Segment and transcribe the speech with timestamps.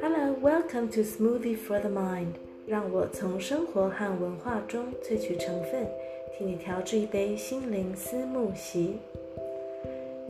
[0.00, 2.34] Hello, welcome to Smoothie for the Mind。
[2.66, 5.86] 让我从生活和文化中萃取成分，
[6.36, 8.96] 替你调制一杯心灵思慕昔。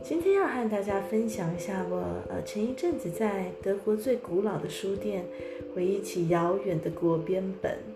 [0.03, 1.97] 今天要和大家分享一下我
[2.29, 5.25] 呃前一阵子在德国最古老的书店
[5.73, 7.94] 回忆起遥远的国编本。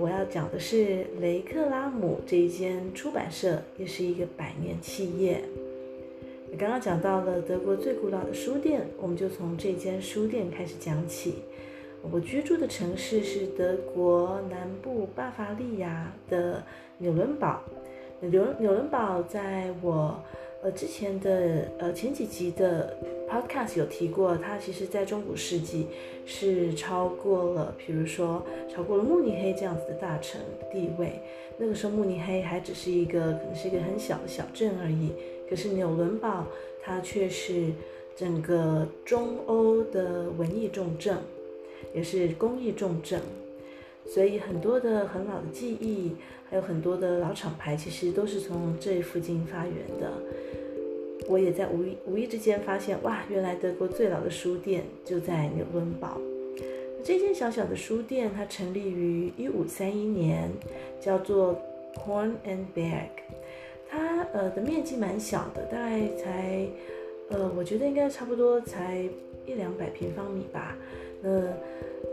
[0.00, 5.42] 我要讲的是雷克拉姆这一间出版社，也是一个百年企业。
[6.58, 11.36] 刚刚讲到了德国最古老的书店，我们就从这间书店开始讲起。
[12.10, 16.62] 我居住的城市是德国南部巴伐利亚的
[16.98, 17.62] 纽伦堡。
[18.20, 20.22] 纽纽伦堡在我。
[20.66, 22.92] 呃，之前的呃前几集的
[23.30, 25.86] podcast 有提过，它其实在中古世纪
[26.24, 30.40] 是超过了，比如说超过了慕尼黑这样子的大城
[30.72, 31.20] 地位。
[31.56, 35.12] 那个时候慕尼黑还只是一个可能是一个很小的小镇而已，
[35.48, 36.44] 可是纽伦堡
[36.82, 37.70] 它却是
[38.16, 41.16] 整个中欧的文艺重镇，
[41.94, 43.20] 也是工艺重镇，
[44.04, 46.16] 所以很多的很老的记忆，
[46.48, 50.12] 还有很多的老厂牌，其实都是从这附近发源的。
[51.28, 56.18] 我也在无意无意之间发现，哇，原来德国最老的书店就在纽伦堡。
[57.02, 60.50] 这间小小的书店，它成立于一五三一年，
[61.00, 61.60] 叫做
[61.94, 63.08] Corn and Bag。
[63.88, 66.66] 它呃的面积蛮小的，大概才
[67.30, 69.04] 呃，我觉得应该差不多才
[69.46, 70.76] 一两百平方米吧。
[71.22, 71.42] 那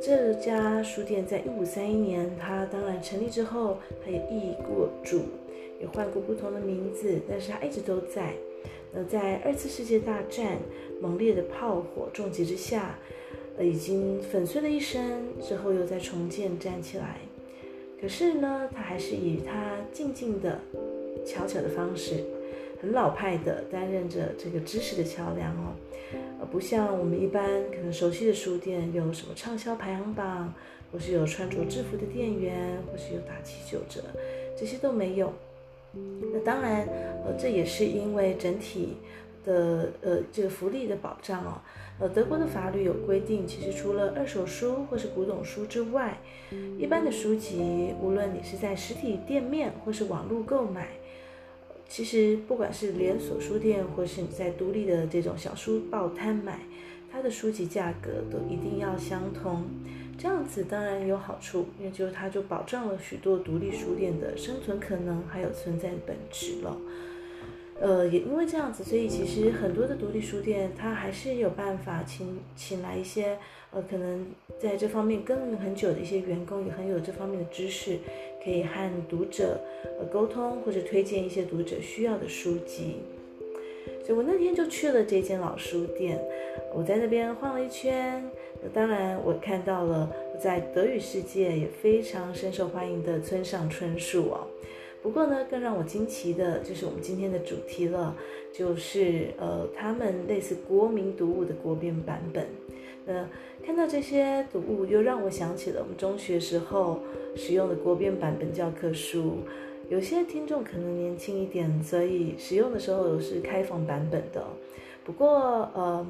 [0.01, 5.21] 这家书店在一五三一年，它当然成立之后，它也易过主，
[5.79, 8.33] 也换过不同的名字，但是它一直都在。
[8.93, 10.57] 那在二次世界大战
[11.01, 12.97] 猛烈的炮火重击之下，
[13.57, 17.19] 呃，已经粉碎了一身，之后又再重建站起来。
[18.01, 20.59] 可是呢，他还是以他静静的、
[21.25, 22.23] 悄悄的方式，
[22.81, 25.73] 很老派的担任着这个知识的桥梁哦。
[26.51, 30.53] 不像我们一般可能熟悉的书店，有什么畅销排行榜，
[30.91, 34.01] 或是有穿着制服的店员，或是有打七九折，
[34.57, 35.33] 这些都没有。
[36.33, 36.87] 那当然，
[37.25, 38.97] 呃，这也是因为整体
[39.45, 41.61] 的呃这个福利的保障哦。
[41.99, 46.17] 呃，德国的法律有规定，其实除了二手书或是古董书之外，
[46.79, 50.87] 一般的书籍，无论你是在实体店面或是网络购买，
[51.87, 56.61] 其实不管是连锁书店或是你在独立的这种小书报摊买，
[57.11, 59.63] 它的书籍价格都一定要相同。
[60.17, 66.77] 这样子当然有好处，因为就它就保障了许多独立书店的生存可能，还有存在的本质了。
[67.81, 73.37] 呃，也因为这样子，所以其实很多的独立书店，它还是有办法请请来一些
[73.71, 74.27] 呃，可能
[74.59, 77.97] 在这方面耕耘很久的一些员工，也很有这方面的知识，
[78.43, 79.59] 可以和读者
[79.99, 82.97] 呃沟通，或者推荐一些读者需要的书籍。
[84.05, 86.19] 所以我那天就去了这间老书店，
[86.73, 88.23] 我在那边晃了一圈。
[88.73, 90.09] 当然，我看到了
[90.39, 94.47] 在德语世界也非常深受欢迎的村上春树哦。
[95.03, 98.15] 不过呢，更让我惊奇的就是我们今天的主题了，
[98.53, 102.47] 就是呃，他们类似国民读物的国编版本。
[103.05, 103.27] 那
[103.65, 107.01] 看到这些读物，又让我想起了我们中学时候
[107.35, 109.39] 使用的国编版本教科书。
[109.89, 114.43] 有些听众可能年轻一点，所以使用的时候是开放版本的。
[115.03, 116.07] 不过，呃。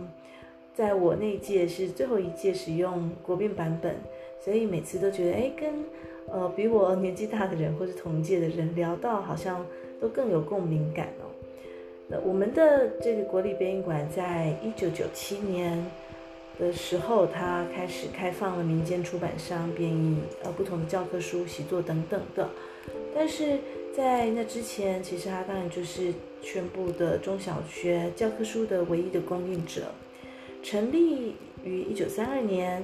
[0.75, 3.95] 在我那一届是最后一届使用国编版本，
[4.43, 5.71] 所以每次都觉得，哎，跟
[6.33, 9.65] 呃比我年纪大的人或是同届的人聊到，好像
[10.01, 11.29] 都更有共鸣感哦。
[12.07, 15.85] 那我们的这个国立编译馆在一九九七年
[16.59, 22.49] 的时候，它开始开放了民间出版商编译呃不同的教科书、习作等等的，
[23.15, 23.59] 但是
[23.95, 26.11] 在那之前，其实它当然就是
[26.41, 29.83] 全部的中小学教科书的唯一的供应者。
[30.63, 32.81] 成立于一九三二年，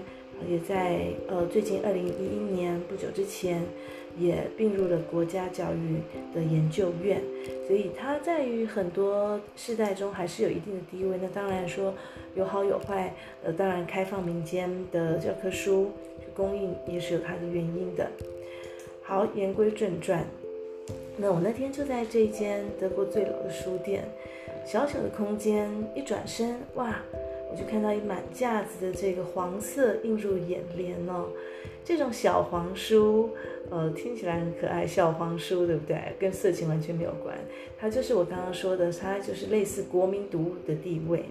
[0.47, 3.61] 也在呃最近二零一一年不久之前，
[4.17, 5.97] 也并入了国家教育
[6.33, 7.21] 的研究院，
[7.67, 11.17] 所以它在于很多世代中还是有一定的地位。
[11.21, 11.93] 那当然说
[12.35, 13.13] 有好有坏，
[13.43, 15.91] 呃，当然开放民间的教科书
[16.35, 18.09] 供应也是有它的原因的。
[19.03, 20.25] 好，言归正传，
[21.17, 24.03] 那我那天就在这间德国最老的书店，
[24.65, 26.95] 小小的空间，一转身，哇！
[27.51, 31.29] 我就看到一满架子的这个黄色映入眼帘哦，
[31.83, 33.31] 这种小黄书，
[33.71, 35.97] 呃，听起来很可爱，小黄书对不对？
[36.19, 37.35] 跟色情完全没有关，
[37.79, 41.25] 它就是我刚刚说的，它就是类似国民读物的地位。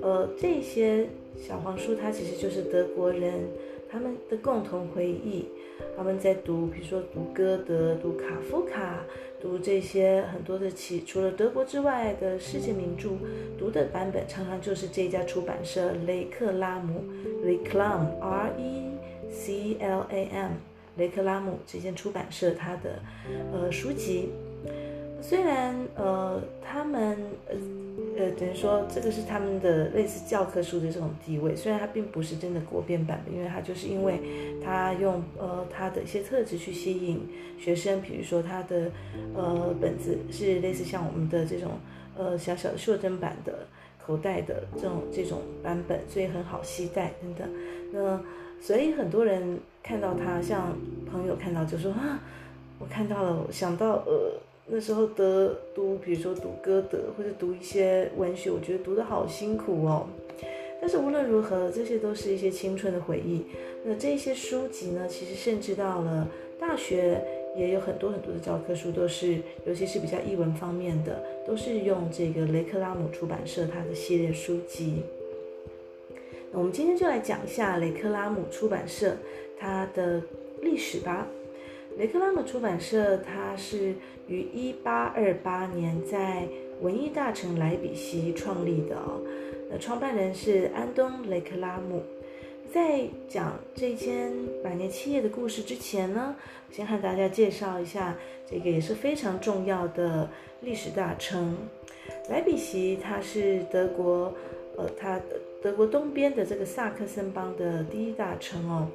[0.00, 1.06] 呃，这些
[1.36, 3.32] 小黄书它其实就是德国人
[3.92, 5.46] 他们的共同回忆，
[5.94, 9.04] 他们在读，比如说读歌德、读卡夫卡、
[9.38, 13.10] 读这些很多的其除了德国之外的世界名著，
[13.58, 17.04] 读的版本常常就是这家出版社雷克拉姆
[17.44, 18.92] Reclam，R E
[19.30, 20.52] C L A M，
[20.96, 22.98] 雷克拉姆这间出版社它的
[23.52, 24.30] 呃书籍。
[25.22, 27.16] 虽然呃，他们
[27.48, 27.54] 呃
[28.18, 34.20] 呃，等于说这个是他们的类似教科书的这种地位，虽然它并不是真的国编版本，因为它就是因为
[34.62, 37.26] 它用呃它的一些特质去吸引
[37.56, 38.90] 学生，比如说它的
[39.34, 41.70] 呃本子是类似像我们的这种
[42.18, 43.60] 呃小小的袖珍版的
[44.04, 47.48] 口袋的这种这种版本，所以很好携带等等。
[47.92, 48.20] 那
[48.60, 50.76] 所以很多人看到它，像
[51.10, 52.18] 朋友看到就说啊，
[52.80, 54.32] 我看到了，我想到呃。
[54.66, 60.06] 那时候得读，比如说读歌德或者读一些文学，我觉得读得好辛苦哦。
[60.80, 63.42] 但是无论如何，这些都是一些青春的回忆。
[63.84, 66.26] 那这些书籍呢，其实甚至到了
[66.58, 67.22] 大学
[67.56, 75.02] 也有很多很多的教科书，都是尤其是比较译文方面的，都是用这个雷克拉姆出版社它的系列书籍。
[76.50, 79.16] 那我们今天就来讲一下雷克拉姆出版社
[79.58, 80.22] 它的
[80.62, 81.26] 历史吧。
[81.98, 83.94] 雷克拉姆出版社，它是
[84.26, 86.48] 于一八二八年在
[86.80, 89.20] 文艺大城莱比锡创立的哦。
[89.70, 92.02] 那创办人是安东·雷克拉姆。
[92.72, 94.32] 在讲这间
[94.64, 96.34] 百年企业的故事之前呢，
[96.70, 98.16] 先和大家介绍一下
[98.50, 100.30] 这个也是非常重要的
[100.62, 101.54] 历史大城。
[102.30, 104.32] 莱比锡，它是德国，
[104.78, 105.20] 呃，它
[105.62, 108.88] 德国东边的这个萨克森邦的第一大城哦。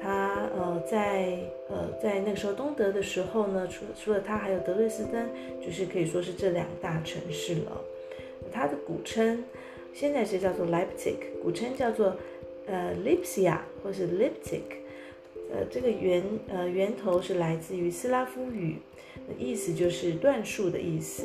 [0.00, 5.28] 他呃，在呃，在那个时候东德的时候呢，除除了他，还有德累斯登，
[5.60, 7.80] 就是可以说是这两大城市了。
[8.52, 9.44] 它的古称
[9.92, 12.16] 现在是叫做 Leipzig，古称叫做
[12.66, 14.62] 呃 Lipsia 或是 Lipzig，
[15.52, 18.76] 呃，这个源呃源头是来自于斯拉夫语，
[19.36, 21.24] 意思就是椴树的意思，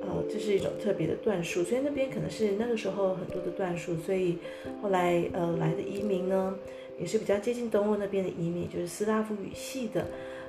[0.00, 4.38] 呃，这是一种特别的椴树，所以那边可能是那个时候很多的椴树，所以
[4.80, 6.56] 后来呃来的移民呢。
[6.98, 10.06] 也是比较接近东欧那边的移民，就是斯拉夫语系的，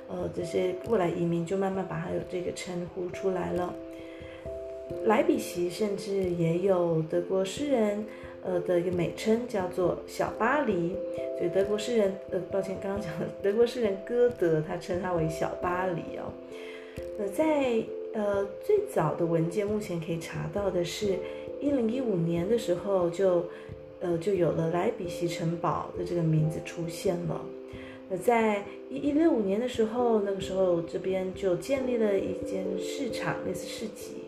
[0.08, 3.74] 呃，这些过来移民就慢慢把它有这个称呼出来了。
[5.04, 8.02] 莱比锡甚至也有德国诗人，
[8.42, 10.96] 呃的一个美称叫做小巴黎，
[11.36, 16.32] 所以德国诗人，呃，抱歉，刚刚讲的德国诗人歌德，他称它为小巴黎哦。
[17.18, 17.82] 那在
[18.14, 21.18] 呃最早的文件，目前可以查到的是，
[21.60, 23.44] 一零一五年的时候就。
[24.00, 27.40] 呃，就有了莱比锡城堡的这个名字出现了。
[28.08, 34.24] 那在一一六五年的时候，那个时候这边就建立了一间市场，类似市集。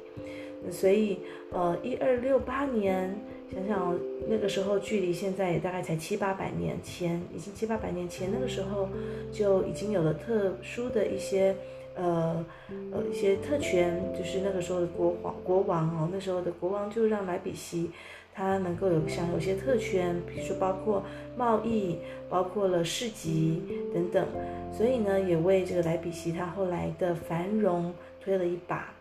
[0.70, 1.18] 所以，
[1.52, 3.18] 呃，一二六八年，
[3.50, 8.86] 想想那个时候距离现在也大概才七八百年前，已经七八百年前，那个时候
[9.32, 11.56] 就已经有了特殊的一些，
[11.94, 12.44] 呃
[12.92, 17.90] 呃一些特权，就是那个时候的国王国王哦，那时候的国王就让莱比锡。
[18.32, 21.02] 他能够有享有些特权，比如说包括
[21.36, 21.98] 贸易，
[22.30, 23.60] 包括了市集
[23.92, 24.24] 等等，
[24.72, 27.92] 所以呢，也为这个莱比锡他后来的繁荣
[28.22, 28.94] 推了一把。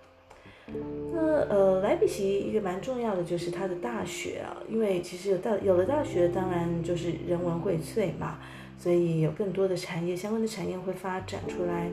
[1.13, 8.39] 那呃，莱比锡一个蛮重要的就是它的大学啊，因为其实有大有了大学，当然就是人文荟萃嘛，
[8.77, 11.89] 所以有更多的产业相关的产业会发展出来。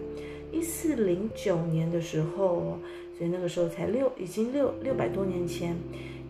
[0.57, 2.79] 一四零九年的时候，
[3.19, 5.77] 所以那个时候才六，已经六六百多年前。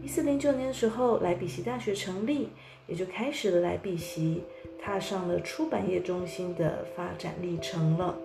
[0.03, 2.49] 一四零九年的时候，莱比锡大学成立，
[2.89, 4.43] 也就开始了莱比锡
[4.83, 8.19] 踏上了出版业中心的发展历程了。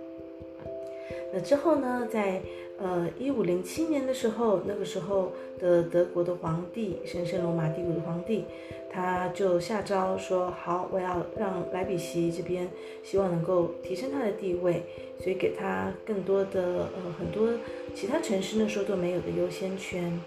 [1.34, 2.42] 那之后呢，在
[2.78, 8.44] 呃一五零七年的时候，那个时候的德国的皇帝，神圣罗马帝国的皇帝，
[8.92, 12.70] 他就下诏说：好，我要让莱比锡这边，
[13.02, 14.84] 希望能够提升他的地位，
[15.20, 17.50] 所以给他更多的呃很多
[17.96, 20.20] 其他城市那时候都没有的优先权。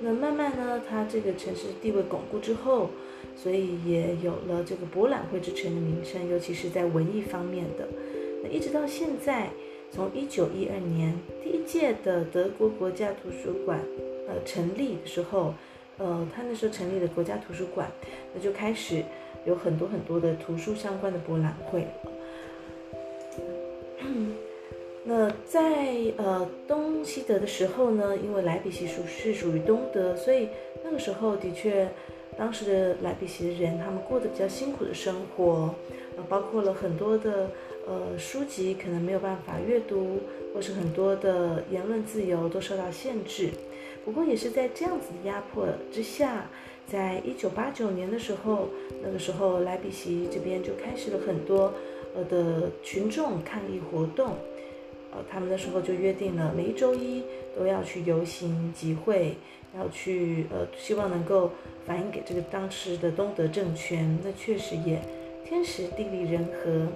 [0.00, 2.90] 那慢慢呢，他这个城市地位巩固之后，
[3.36, 7.88] 所以也有了这个博览会之城的名称，尤其是在文艺方面的。
[8.42, 9.50] 那一直到现在，
[9.92, 13.80] 从一九一二年第一届的德国国家图书馆
[14.28, 15.52] 呃成立的时候，
[15.98, 17.90] 呃，他那时候成立的国家图书馆，
[18.34, 19.02] 那就开始
[19.44, 21.86] 有很多很多的图书相关的博览会。
[25.02, 30.48] 那在呃东西德的时候呢，因为莱比锡属是属于东德，所以
[30.84, 31.88] 那个时候的确，
[32.38, 35.74] 当时的莱比锡的人他们过得比较辛苦的生活，
[36.16, 37.50] 呃，包括了很多的
[37.90, 40.20] 呃书籍可能没有办法阅读，
[40.54, 43.50] 或是很多的言论自由都受到限制。
[44.04, 46.48] 不过也是在这样子的压迫之下，
[46.86, 48.68] 在一九八九年的时候，
[49.02, 51.74] 那个时候莱比锡这边就开始了很多
[52.14, 54.36] 呃的群众抗议活动。
[55.10, 57.24] 呃，他们那时候就约定了每一周一
[57.58, 59.34] 都要去游行集会，
[59.76, 61.50] 要去呃，希望能够
[61.84, 64.16] 反映给这个当时的东德政权。
[64.22, 65.02] 那确实也
[65.44, 66.86] 天时地利人和。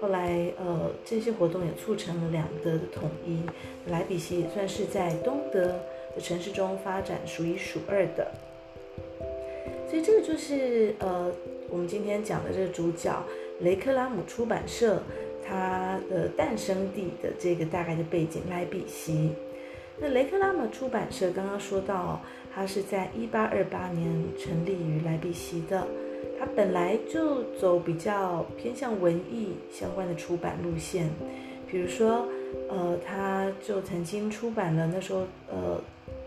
[0.00, 3.40] 后来，呃，这些活动也促成了两德的统一。
[3.90, 5.66] 莱比锡也算是在东德
[6.14, 8.30] 的城市中发展数一数二的。
[9.90, 11.32] 所以，这个就是呃，
[11.68, 13.12] 我们今天讲的这个主角
[13.60, 15.02] 雷克拉姆出版社
[15.44, 18.42] 它的诞生地的这个大概的背景。
[18.48, 19.30] 莱比锡，
[19.98, 22.20] 那雷克拉姆出版社刚刚说到，
[22.54, 24.06] 它是在一八二八年
[24.38, 25.86] 成立于莱比锡的。
[26.38, 31.10] 他本来就走比较偏向文艺相关的出版路线，
[31.68, 32.28] 比如说，
[32.68, 35.82] 呃，他就曾经出版了那时候呃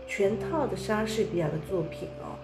[0.06, 2.36] 全套的莎士比亚的作品哦。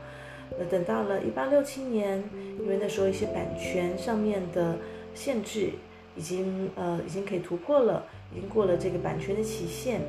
[0.58, 2.24] 那等到了一八六七年，
[2.58, 4.78] 因为那时候一些版权上面的
[5.14, 5.72] 限制
[6.16, 10.00] 已经呃已经可以突破了，已经过了这个版权的期限，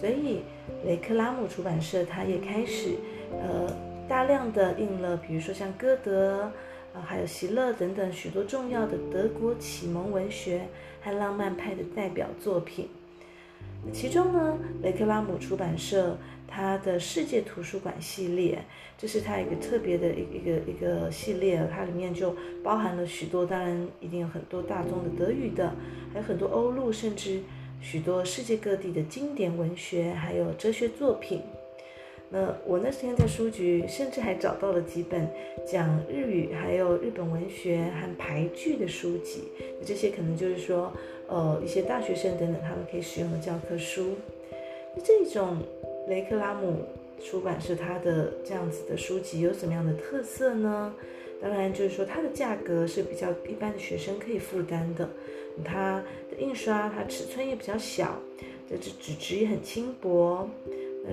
[0.00, 0.40] 所以
[0.86, 2.94] 雷克拉姆出版社他也开始
[3.32, 3.70] 呃
[4.08, 6.50] 大量的印了，比如说像歌德。
[6.94, 10.68] 啊，还有席勒等等许多重要的德国启蒙文学
[11.02, 12.88] 和浪漫派的代表作品。
[13.92, 18.64] 其中呢，雷克拉姆出版社它的世界图书馆系列，
[18.96, 25.74] 这是它一个特别的一个一个一个系列，它里面就包含了许多，当然一定有很多大众的德语的，
[26.12, 27.42] 还有很多欧陆，甚至
[27.82, 31.42] 许多世界各地的经典文学，还有哲学作品。
[32.36, 35.30] 那我那天在书局，甚至还找到了几本
[35.64, 39.44] 讲日语、还有日本文学和俳句的书籍。
[39.86, 40.92] 这些可能就是说，
[41.28, 44.14] 呃，一些大学生等等他们可以使用的教科书。
[44.96, 45.58] 那这种
[46.08, 46.82] 雷克拉姆
[47.22, 50.92] 出版社它的这样子的书籍有什么样的特色呢？
[51.40, 55.08] 当然就是说它的价格是比较一般的学生可以负担的。
[55.64, 58.18] 它的印刷它尺寸也比较小，
[58.68, 60.50] 这纸纸质也很轻薄。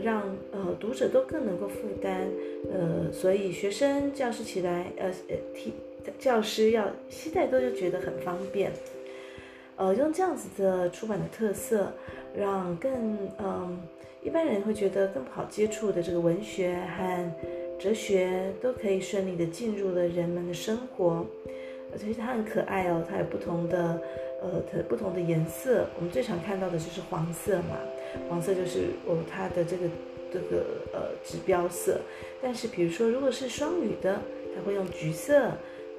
[0.04, 0.22] 让
[0.52, 2.30] 呃读者都更能够负担，
[2.72, 5.74] 呃，所以学生教师起来，呃呃，替
[6.18, 8.72] 教师要携带都就觉得很方便，
[9.76, 11.92] 呃，用这样子的出版的特色，
[12.36, 13.80] 让更嗯、
[14.24, 17.32] 一般人会觉得更不好接触的这个文学和
[17.78, 21.26] 哲学都可以顺利的进入了人们的生活，
[21.92, 24.02] 而且它很可爱哦，它有不同的
[24.42, 27.78] 呃它不同的颜色，我们最常看到的就是黄色嘛。
[28.30, 29.88] 黄色就是哦，它的这个
[30.32, 30.64] 这个
[30.94, 32.02] 呃指标色。
[32.42, 34.22] 但是比如说，如果是双语的，
[34.56, 35.52] 它会用橘色。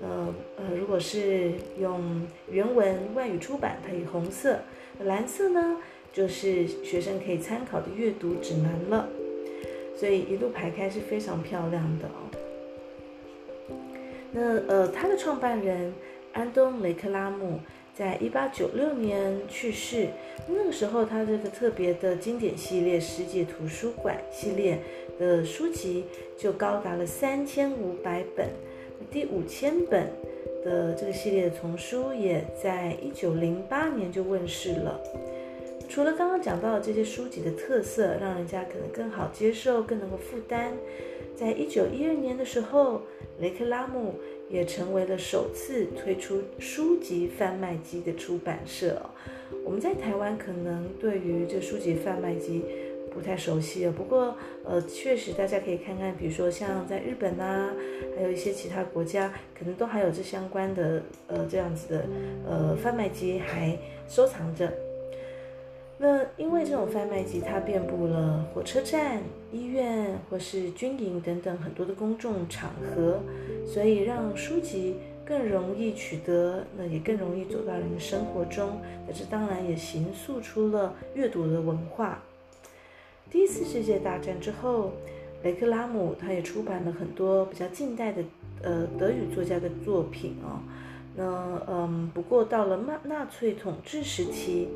[0.03, 4.59] 呃呃，如果是用原文外语出版，它以红色。
[5.05, 5.79] 蓝色呢，
[6.13, 9.09] 就是学生可以参考的阅读指南了。
[9.97, 13.77] 所以一路排开是非常漂亮的哦。
[14.33, 15.95] 那呃，他的创办人
[16.33, 17.61] 安东·雷克拉姆。
[17.95, 20.09] 在一八九六年去世，
[20.49, 24.79] 那个时候他这个特别的经典系列《世界图书馆》系列
[25.19, 26.05] 的书籍
[26.39, 28.49] 就高达了三千五百本，
[29.11, 30.11] 第五千本
[30.65, 34.99] 的这个系列的丛书也在一九零八年就问世了。
[35.87, 40.73] 除了刚刚讲到的这些书籍的特色，让人家可能更好接受，更能够负担，
[41.37, 43.03] 在一九一二年的时候，
[43.39, 44.15] 雷克拉姆。
[44.53, 49.01] 也成为了首次推出书籍贩卖机的出版社。
[49.65, 52.63] 我们在台湾可能对于这书籍贩卖机
[53.13, 57.73] 不太熟悉啊，不过呃，确实大家可以看看，比如说像在日本啊，
[58.17, 62.07] 还有一些其他国家，可能都还有这相关的呃这样子的
[62.47, 63.77] 呃贩卖机还
[64.09, 64.71] 收藏着。
[66.05, 73.21] 那因为这种贩卖机它遍布了火车站、医院或是军营等等很多的公众场合，
[73.65, 78.81] 所以让书籍更容易取得，那也更容易走到人的生活中。
[79.07, 82.21] 那这当然也形塑出了阅读的文化。
[83.31, 84.91] 第一次世界大战之后，
[85.45, 88.25] 雷克拉姆他也出版了很多比较近代的
[88.65, 90.59] 呃德语作家的作品哦。
[91.15, 94.67] 那嗯，不过到了纳纳粹统治时期。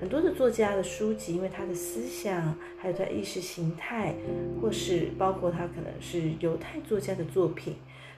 [0.00, 4.14] 很多的作家的书籍，因为他的思想，还有他意识形态，
[4.60, 7.74] 或是包括他可能是犹太作家的作品，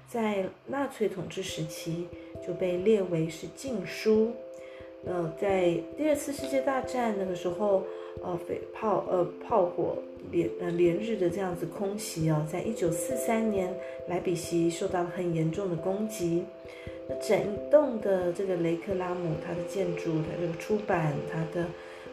[0.09, 2.09] 在纳粹统治时期
[2.45, 4.33] 就被列为是禁书。
[5.05, 7.85] 呃，在第二次世界大战那个时候，
[8.25, 9.99] 呃，飞炮呃炮火
[10.33, 13.73] 连呃连日的这样子空袭哦，在一九四三年，
[14.09, 16.45] 莱比锡受到很严重的攻击。
[17.09, 17.39] 那整
[17.71, 21.67] 栋的这个雷克拉姆，它的建筑、它这个出版、它的，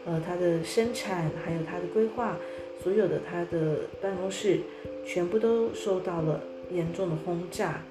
[0.06, 2.38] 呃，它的生产，还有它的规划，
[2.82, 4.60] 所有的它的办公室，
[5.06, 7.82] 全部都受到了严重的轰炸，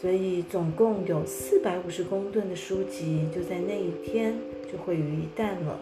[0.00, 4.34] 所以总共有四百五十公吨的书籍就在那一天
[4.70, 5.80] 就毁于一旦了。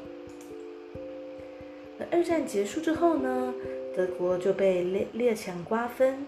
[2.10, 3.52] 二战结束之后呢，
[3.96, 6.24] 德国就被列列强瓜分。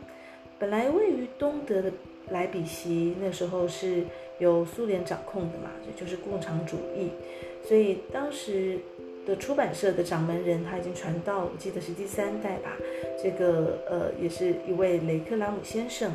[0.58, 1.92] 本来位于东德的
[2.30, 4.04] 莱比锡，那时候是
[4.38, 7.10] 由苏联掌控的嘛，也就是共产主义。
[7.66, 8.78] 所以当时
[9.26, 12.76] 的出版社的掌门人他已经传到，我记得是第三代吧。
[13.22, 16.12] 这个呃，也是一位雷克拉姆先生。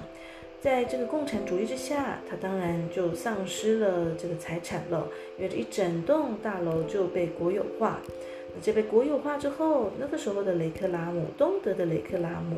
[0.62, 5.08] 在这个共产主义之下，他当然就丧失了这个财产了，
[5.38, 8.00] 因为这一整栋大楼就被国有化。
[8.56, 12.58] 那这被国有化之后，那个时候的雷克拉姆，东德的雷克拉姆，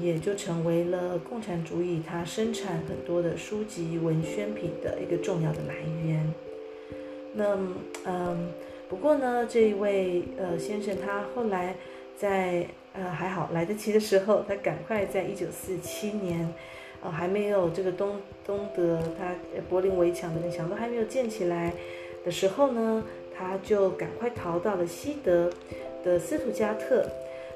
[0.00, 6.32] 也就成为了共产主义它生产很多的书籍、文宣品的一个重要的来源。
[7.34, 7.56] 那
[8.04, 8.48] 嗯，
[8.88, 11.76] 不过呢，这一位呃先生，他后来
[12.16, 16.52] 在呃还好来得及的时候，他赶快在一九四七年。
[17.02, 19.34] 呃，还没有这个东东德，他
[19.70, 21.72] 柏林围墙的那墙都还没有建起来
[22.26, 23.02] 的时候呢，
[23.34, 25.50] 他就赶快逃到了西德
[26.04, 27.06] 的斯图加特。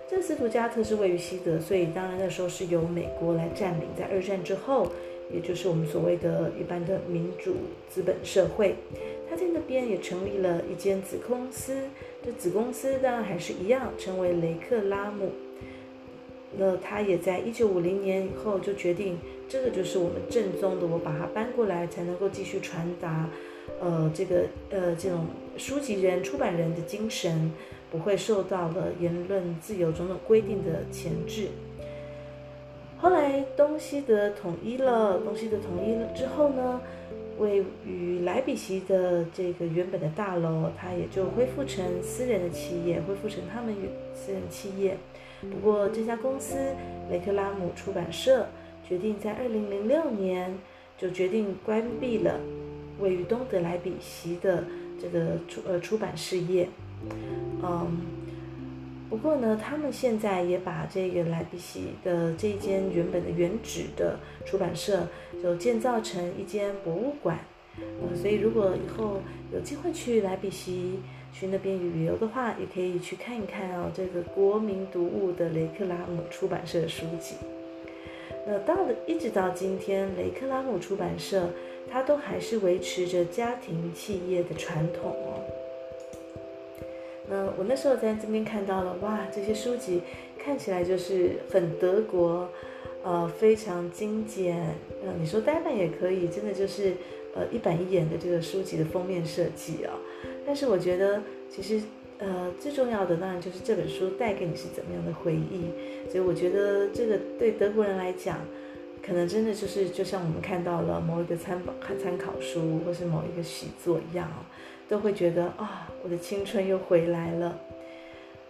[0.09, 3.87] 这斯图加特是位于西德，所以当然那时候是由美国来占领。
[3.99, 4.93] 在二战之后，
[5.33, 7.55] 也就是我们所谓的一般的民主
[7.89, 8.77] 资本社会，
[9.29, 11.75] 他在那边也成立了一间子公司。
[12.23, 15.33] 这子公司当然还是一样，成为雷克拉姆。
[16.57, 19.19] 那他也在一九五零年以后就决定。
[19.49, 23.29] 这个就是我们正宗的，我把它搬过来，才能够继续传达，
[23.81, 27.53] 呃，这个呃这种书籍人、出版人的精神，
[27.95, 31.47] 不会受到了言论自由种种规定的钳制。
[32.99, 36.81] 后来东西德统一了，东西德统一了之后呢，
[37.39, 43.73] 位于莱比锡的这个原本的大楼，它也就恢复成私人的企业，恢复成他们
[44.13, 44.97] 私人企业。
[45.43, 46.57] 不过这家公司
[47.09, 48.49] 雷克拉姆出版社。
[48.87, 50.55] 决定在二零零六年
[50.99, 52.39] 就决定关闭了
[53.01, 54.63] 位于东德莱比锡的
[55.01, 56.69] 这个出呃出版事业，
[57.63, 57.97] 嗯，
[59.09, 65.07] 不过呢，他们现在也把这个莱比锡的这间原本的原址的出版社
[65.43, 67.39] 就建造成一间博物馆，
[67.79, 69.21] 呃，所以如果以后
[69.53, 70.99] 有机会去莱比锡
[71.33, 77.37] 去那边旅游的话，也可以去看一看哦，这个国民读物的雷克拉姆出版社的书籍。
[78.47, 81.49] 那到了一直到今天，雷克拉姆出版社
[81.91, 85.41] 它都还是维持着家庭企业的传统哦。
[87.29, 90.03] 那我那时候在这边看到了，哇，这些书籍
[90.39, 92.49] 看起来就是很德国，
[93.03, 94.57] 呃，非常精简。
[95.05, 96.95] 呃，你说呆板也可以，真的就是
[97.35, 99.95] 呃一板一眼的这个书籍的封面设计啊。
[100.47, 101.81] 但是我觉得其实。
[102.17, 105.65] 呃，最重要的当然就是这本书带给你是怎么样的回忆，
[106.09, 108.39] 所以我觉得这个对德国人来讲，
[109.07, 114.29] 可能真的就是就像我们看到了某一个参考参考书或是某一个习作一样，
[114.89, 117.59] 都会觉得啊、我的青春又回来了。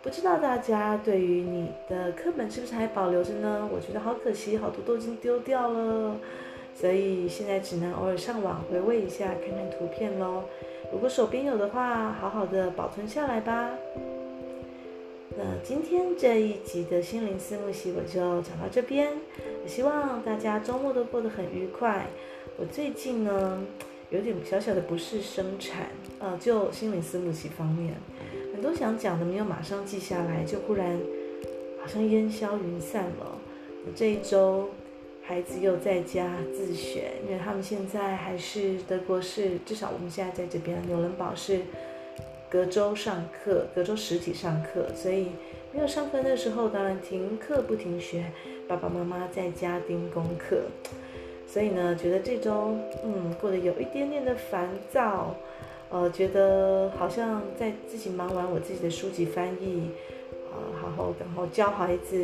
[0.00, 3.68] 不知道大家对于你的课本是不是还保留着呢？
[3.72, 6.16] 我觉得好可惜，好多都已经丢掉了，
[6.74, 10.44] 所以现在只能偶尔上网回味一下，看看图片喽。
[10.92, 13.70] 如果手边有的话，好好的保存下来吧。
[15.46, 19.12] 那今天这一集的心灵思慕习我就讲到这边，
[19.62, 22.06] 我希望大家周末都过得很愉快。
[22.56, 23.62] 我最近呢
[24.08, 27.92] 有点小小的不适生产，呃，就心灵思慕习方面，
[28.54, 30.98] 很多想讲的没有马上记下来，就忽然
[31.78, 33.38] 好像烟消云散了。
[33.86, 34.70] 我这一周。
[35.26, 41.62] 孩子又在家自学，因为他们现在还是德国是，至少我们现在在这边纽伦堡是
[42.54, 45.26] 隔周上课，隔周实体上课，所以
[45.72, 48.26] 没有上课的时候，当然停课不停学，
[48.68, 50.60] 爸爸妈妈在家盯功课，
[51.48, 55.34] 所以呢，觉得这周嗯过得有一点点的烦躁，
[55.90, 59.90] 呃，觉得好像在自己忙完我自己的书籍翻译，
[60.52, 62.16] 呃，好好然后教孩子。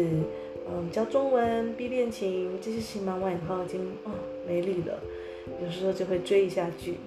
[0.72, 4.12] 嗯，教中文、逼练琴这些事情忙完以后，已经哦
[4.46, 5.00] 没力了。
[5.60, 6.98] 有时候就会追一下剧。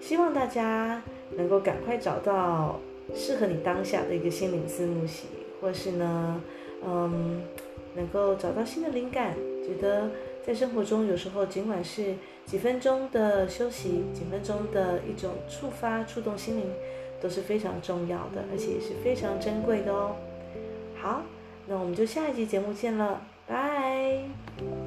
[0.00, 1.02] 希望大家
[1.36, 2.80] 能够赶快找到
[3.14, 5.26] 适合你当下的一个心灵思慕习，
[5.60, 6.40] 或是呢，
[6.84, 7.42] 嗯，
[7.94, 9.34] 能够找到新的灵感。
[9.66, 10.10] 觉得
[10.46, 16.70] 在生活中有时候尽管是几分钟的休息，几分钟的一种触发、触动心灵，
[17.20, 20.16] 都是非常重要的，而且也是非常珍贵的哦。
[21.00, 21.22] 好。
[21.66, 24.83] 那我们就下一集节目见了，拜。